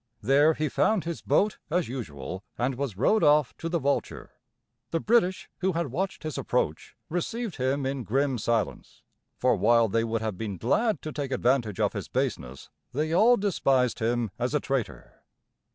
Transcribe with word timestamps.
There 0.23 0.55
he 0.55 0.67
found 0.67 1.03
his 1.03 1.21
boat, 1.21 1.59
as 1.69 1.87
usual, 1.87 2.43
and 2.57 2.73
was 2.73 2.97
rowed 2.97 3.23
off 3.23 3.55
to 3.57 3.69
the 3.69 3.77
Vulture. 3.77 4.31
The 4.89 4.99
British, 4.99 5.47
who 5.59 5.73
had 5.73 5.91
watched 5.91 6.23
his 6.23 6.39
approach, 6.39 6.95
received 7.07 7.57
him 7.57 7.85
in 7.85 8.03
grim 8.03 8.39
silence; 8.39 9.03
for 9.37 9.55
while 9.55 9.87
they 9.87 10.03
would 10.03 10.23
have 10.23 10.39
been 10.39 10.57
glad 10.57 11.03
to 11.03 11.11
take 11.11 11.31
advantage 11.31 11.79
of 11.79 11.93
his 11.93 12.07
baseness, 12.07 12.71
they 12.91 13.13
all 13.13 13.37
despised 13.37 13.99
him 13.99 14.31
as 14.39 14.55
a 14.55 14.59
traitor. 14.59 15.21